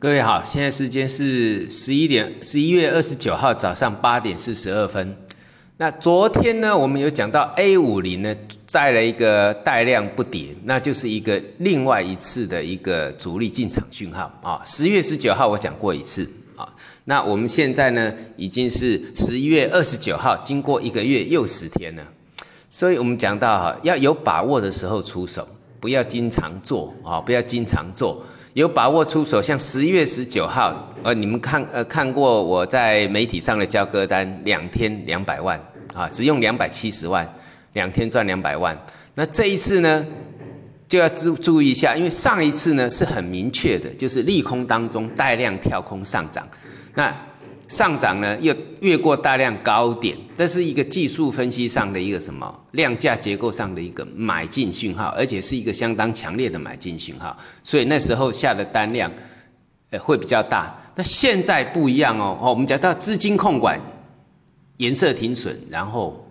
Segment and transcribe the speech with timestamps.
[0.00, 5.14] 各位好，现在时间是十一点，十一月二十九号早上八点四十二分。
[5.76, 8.34] 那昨天呢，我们有讲到 A 五零呢
[8.72, 14.62] 带了一个带量不跌，那就是一个另外一次的一个主力进场讯号啊。
[14.64, 16.26] 十月十九号我讲过一次
[16.56, 16.66] 啊，
[17.04, 22.02] 那我们现在呢已经是十一月二十九号，经过一个月又十天了，
[22.70, 25.46] 所以我们讲到哈，要有把握的时候出手，
[25.78, 28.24] 不要经常做啊，不要经常做。
[28.54, 35.60] 有把握出手，像十一月十九号，呃，你们看，呃，看过我在媒体上的交割单，两天两百万，
[35.94, 37.28] 啊，只用两百七十万，
[37.74, 38.76] 两天赚两百万。
[39.14, 40.04] 那这一次呢，
[40.88, 46.46] 就要注注意一下，因为上一次呢是很明确的，就是利空当中带量跳空上涨，
[46.94, 47.14] 那。
[47.70, 59.08] 上涨呢，又越过大量高点，这是一个技术分析上的一个什么量价结构上的一个买进讯号，而且是一个相当强烈的买进讯号，所以那时候下的单量，
[59.90, 60.76] 呃，会比较大。
[60.96, 63.80] 那现在不一样哦，哦，我们讲到资金控管，
[64.78, 66.28] 颜色停损，然后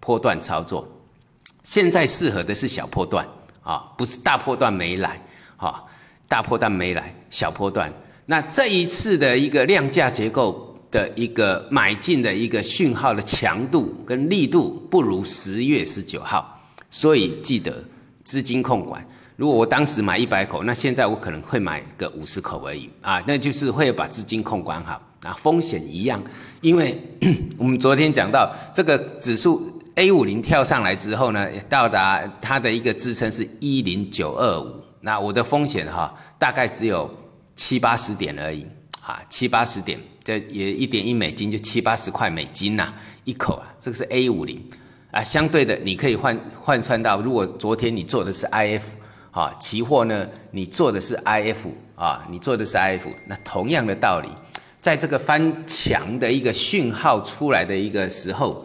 [0.00, 0.88] 波段操作，
[1.64, 3.28] 现在适合的是小波段
[3.62, 5.20] 啊，不是大波段没来，
[5.58, 5.84] 啊，
[6.26, 7.92] 大波段没来，小波段。
[8.24, 10.64] 那这一次的一个量价结构。
[10.90, 17.84] 的一个买进的一个讯号的强度跟力度不如十月十九号，所以记得
[18.24, 19.06] 资金控管。
[19.36, 26.22] 如果我当时买一百口，那现在我可能会买个五十口而已啊，那就是会把资金控管好啊，风险一样。
[26.60, 27.00] 因为
[27.56, 37.08] 我们昨天讲到这个指数 A 五零跳上来之后呢，到达它的一个支撑是一零九二五，那我的风险哈大概只有
[37.54, 38.66] 七八十点而已。
[39.00, 42.92] 啊，七八十点，这也一点一美金就七八十块美金呐，
[43.24, 44.62] 一口啊，这个是 A 五零
[45.10, 48.82] 啊，相对的你可以换换算到，如果昨天你做的是 IF
[49.30, 54.28] 啊，期货呢，你做的是 IF 啊，你做的是 IF，那同样的道理，
[54.82, 58.62] 在这个翻墙的一个讯号出来的一个时候，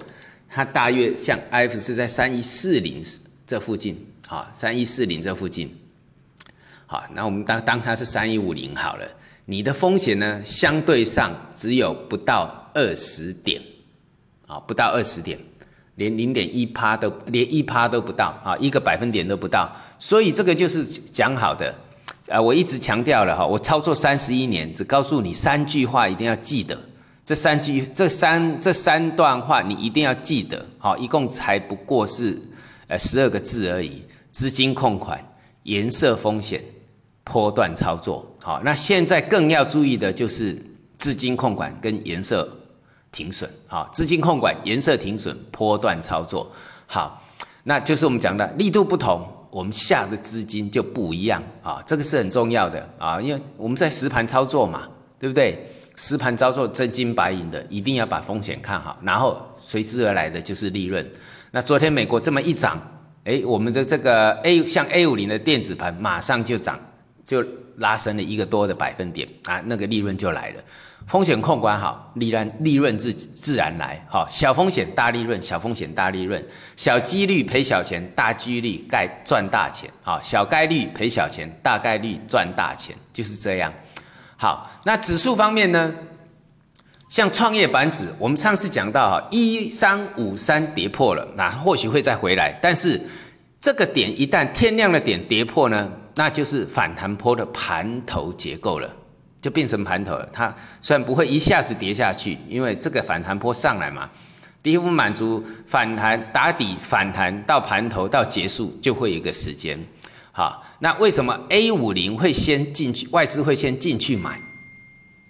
[0.49, 3.01] 它大约像 IF 是在三一四零
[3.47, 5.73] 这附近啊，三一四零这附近，
[6.85, 9.07] 好，那我们当当它是三一五零好了。
[9.45, 13.61] 你的风险呢，相对上只有不到二十点，
[14.47, 15.37] 啊，不到二十点，
[15.95, 19.69] 连零点一趴都连一趴都不到啊，一个百分点都不到。
[19.99, 21.75] 所以这个就是讲好的，
[22.29, 26.77] 啊，我一直强调了哈，我操作三十一年，只告诉你三句话，一定要记得。
[27.25, 32.37] 这三句，这三这三段话你一定要记得，好，一共才不过是
[32.87, 34.01] 呃十二个字而已。
[34.31, 35.23] 资金控款，
[35.63, 36.61] 颜色风险。
[37.23, 40.61] 波段操作，好，那现在更要注意的就是
[40.97, 42.47] 资金控管跟颜色
[43.11, 46.51] 停损，好，资金控管、颜色停损、波段操作，
[46.85, 47.23] 好，
[47.63, 55.69] 那就是我们讲的力度不同，我们下的资金就不一样啊，这个是很重要的啊，因为我们在实盘操作嘛，对不对？
[55.95, 61.07] 实盘操作真金白银的，一定要把风险看好，然后随之而来的就是利润。
[61.51, 62.81] 那昨天美国这么一涨，
[63.23, 66.77] 哎，我们的这个 A 像 A 五零的电子盘马上就涨。
[67.25, 67.43] 就
[67.77, 70.63] 拉升了一个多的百分点啊，那个利润就来了。
[71.05, 74.01] 风险控管好，利润利润自自然来。
[74.09, 76.41] 好，小风险大利润，小风险大利润，
[76.77, 79.89] 小几率赔小钱，大几率概赚大钱。
[80.01, 83.73] 好，小概率赔小钱，大概率赚大钱，就是这样。
[84.37, 85.93] 好，那指数方面呢？
[87.09, 92.99] 像创业板指，我们上次讲到哈，一三五三跌破了，那或许会再回来，但是
[93.59, 95.91] 这个点一旦天亮的点跌破呢？
[96.15, 98.89] 那就是反弹坡的盘头结构了，
[99.41, 100.27] 就变成盘头了。
[100.31, 104.09] 它虽然不会一下子跌下去，因为这个反弹坡上来嘛，
[104.61, 109.79] 第一步满足反弹打底，反弹到盘头到结束就会有一个时间。
[110.31, 114.39] 好，那为什么 A 五零会先进去，外资会先进去买？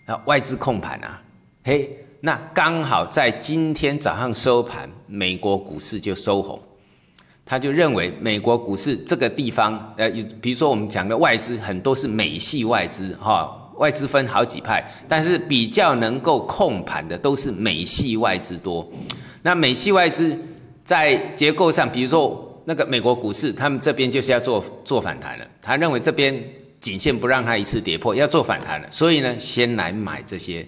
[0.06, 1.22] 啊，外资控盘啊，
[1.64, 1.90] 嘿，
[2.20, 6.62] 那刚好在今天早上收盘，美国股市就收红。
[7.46, 10.10] 他就认为美国股市这个地方，呃，
[10.42, 18.90] 比如说我们讲的外资很多是美系外资，哈，外资分好几派，但是比较能够控盘的都是美系外资多。
[19.42, 20.38] 那美系外资
[20.86, 25.46] 在结构上，比如说那个美国股市，他们这边就是要做做反弹了。
[25.62, 26.42] 他认为这边
[26.80, 30.66] 颈线不让它一次跌破，要做反弹了，所以呢，先来买这些，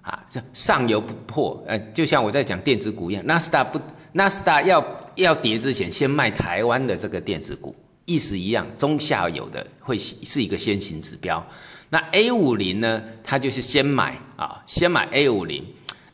[0.00, 3.80] 啊，这上游不破，呃，就像我在讲电子股一样，纳斯达不。
[4.14, 4.78] 纳斯达要
[5.16, 7.74] 要跌之前，先卖台湾的这个电子股，
[8.04, 11.44] 意思一样，中下游的会是一个先行指标。
[11.90, 15.64] 那 A 五零呢，它就是先买啊，先买 A 五零。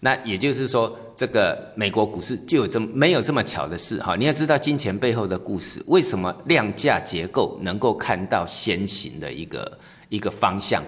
[0.01, 4.15] 那也就是说，这个美国股市就有这么没有这么巧的事哈。
[4.15, 9.79] 你要知道金钱背后的故事，为什么量价结构能够看到先行的一个
[10.09, 10.83] 一个方向？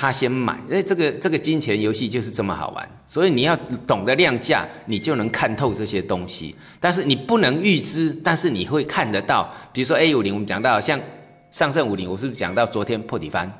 [0.00, 6.54] 他先买，哎，这个这个金钱游戏就是这么好玩，所以你要懂得量价，你就能看透这些东西。
[6.78, 9.52] 但是你不能预知，但是你会看得到。
[9.72, 11.00] 比如说 A 五零，我们讲到像
[11.50, 13.52] 上证五零，我是不是讲到昨天破底翻？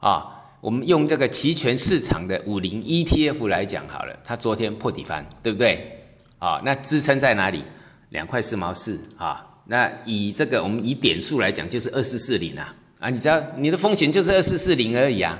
[0.00, 0.26] 啊，
[0.60, 5.98] 我们用这个期权市场的五零 ETF 来讲好了，它昨天破底翻，对不对？
[6.38, 7.64] 啊，那支撑在哪里？
[8.10, 9.46] 两块四毛四啊。
[9.64, 12.74] 那以这个我们以点数来讲，就是二四四零啊。
[12.98, 15.38] 啊，你知道你的风险就是二四四零而已啊，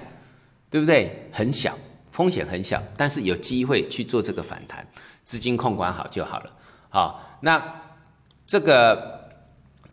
[0.71, 1.29] 对不对？
[1.33, 1.77] 很小，
[2.13, 4.87] 风险很小，但是有机会去做这个反弹，
[5.25, 6.51] 资金控管好就好了。
[6.89, 7.61] 好，那
[8.47, 9.21] 这个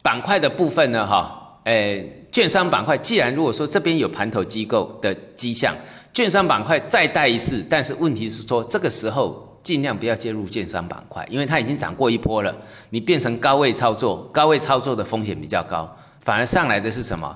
[0.03, 1.06] 板块的部分呢？
[1.06, 5.75] 哈，诶，券商板块，既然如果说这边有盘头机构的迹象，
[6.13, 12.56] 券商板块再带一次，但是问题是说这个时候尽量不要介入券商板块，因为它已经涨过一波了，
[12.91, 15.91] 你变成高位操作，高位操作的风险比较高，
[16.21, 17.35] 反而上来的是什么？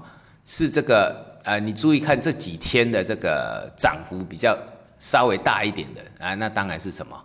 [0.52, 4.58] 是这个啊，你注意看这几天的这个涨幅比较
[4.98, 7.24] 稍微大一点的啊，那当然是什么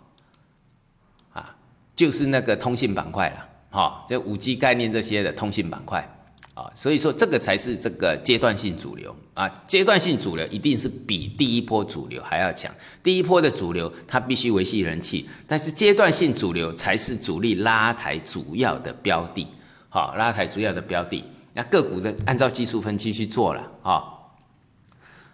[1.33, 1.55] 啊？
[1.95, 6.07] 就是那个通信板块了，哈，就五 G 概念这些的通信板块
[6.53, 12.71] 啊，所以说这个才是这个阶段性主流啊，阶段性主流一定是比第一波主流还要强。
[13.01, 19.47] 第一波的主流它必须维系人气，但是阶段性主流才是主力拉抬主要的标的，
[19.89, 21.23] 好，拉抬主要的标的。
[21.57, 24.03] 那个股的按照技术分析去做了啊，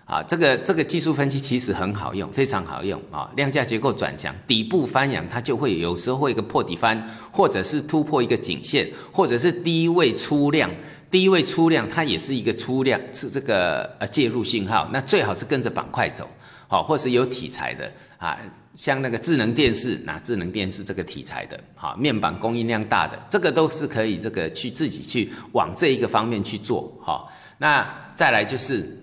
[0.05, 3.31] 啊，这个这个技术分析其实很好用，非常好用啊。
[3.35, 10.69] 量价结构转强，底部翻扬，它就会有时候会一个破底翻，或者是突破一个颈线，或者是低位出量，
[11.09, 14.87] 低位出量它也是一个出量，是这个呃介入信号。
[14.93, 16.29] 那最好是跟着板块走，
[16.67, 18.37] 好，或是有题材的啊。
[18.77, 27.27] 像那个智能电视，拿智能电视这个题材的，哈，面板供应量大的，这个都是可以这个去自己去往这一个方面去做，哈。
[27.57, 28.97] 那再来就是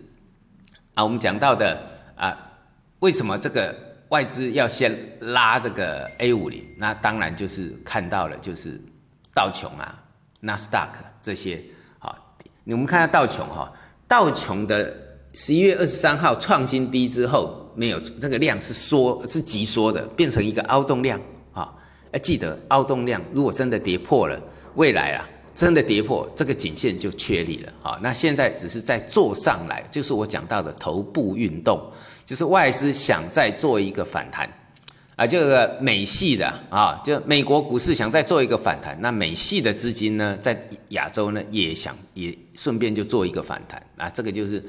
[0.94, 1.80] 啊，我们讲到的
[2.16, 2.36] 啊，
[3.00, 3.76] 为什么这个
[4.08, 6.64] 外资要先拉这个 A 五零？
[6.76, 8.80] 那当然就是看到了，就是
[9.34, 10.02] 道琼啊、
[10.40, 11.62] 纳斯达克这些，
[11.98, 12.16] 好，
[12.64, 13.72] 我们看下道琼哈，
[14.08, 14.92] 道琼的
[15.40, 17.64] 十一月二十三号创新低之后。
[17.76, 21.20] 没有，这个量是缩，是急缩的，变成一个凹洞量
[21.52, 21.72] 啊！
[22.10, 24.36] 哎，记得凹洞量，如果真的跌破了，
[24.74, 25.24] 未来啊，
[25.54, 28.00] 真的跌破，这个颈线就确立了啊！
[28.02, 31.80] 那现在只是在做上来，就是我讲到的头部运动，
[32.26, 34.50] 就是外资想再做一个反弹
[35.14, 44.60] 啊，这个美系的啊，就美国股市想再做一个反弹，那美系的资金呢，在亚洲呢也想也顺便就做一个反弹啊，这个就是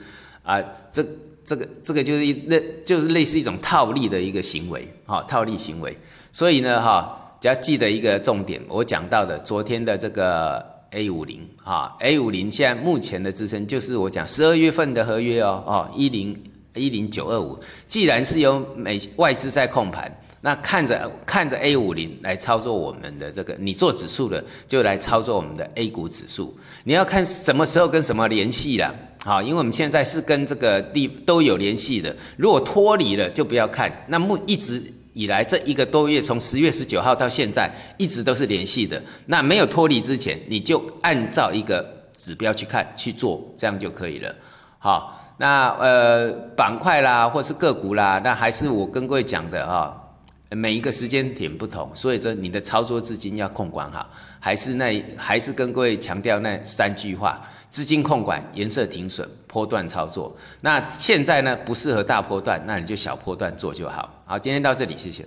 [0.58, 1.06] 啊这。
[1.50, 5.98] 这个这个就是一那就是类似一种套利的一个行为，哈，套利行为。
[6.32, 16.40] 所以呢，哈，只要记得一个重点，我讲到的昨天的这个 A 五零，哈，A 五零现在目前的支撑就是我讲十二月份的合约哦，哦，一零
[16.76, 17.58] 一零九二五。
[17.88, 26.58] 既然是由美外资在控盘，那看着看着 A 五零来操作我们的这个，你做指数的就来操作我们的 A 股指数。
[26.84, 28.94] 你要看什么时候跟什么联系了。
[29.26, 33.92] 好，因为我们现在是跟这个地都有联系的，如果脱离了就不要看。
[34.08, 34.82] 那目一直
[35.12, 39.02] 以来这一个多月，从十月十九号到现在，一直都是联系的。
[39.26, 44.34] 那没有脱离之前，你就按照一个指标去看去做，这样就可以了。
[44.78, 50.09] 好，那呃板块啦，或是个股啦，那还是我跟各位讲的哈，
[50.50, 57.42] 每一个时间点不同，所以说你的操作资金要控管好，还是那还是跟各位强调那三句话。
[57.70, 60.36] 资金控管、颜色停损、波段操作。
[60.60, 64.12] 那现在呢，不适合大波段，那你就小波段做就好。
[64.26, 65.24] 好，今天到这里，谢谢。